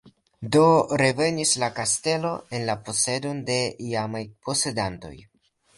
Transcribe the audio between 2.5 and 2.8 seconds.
en la